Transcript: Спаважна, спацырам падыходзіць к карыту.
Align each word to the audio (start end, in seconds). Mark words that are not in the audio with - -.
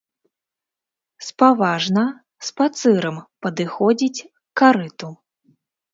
Спаважна, 1.27 2.05
спацырам 2.47 3.17
падыходзіць 3.47 4.23
к 4.27 4.35
карыту. 4.63 5.07